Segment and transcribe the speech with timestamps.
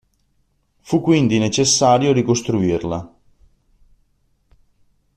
[0.79, 3.15] Fu quindi necessario ricostruirla.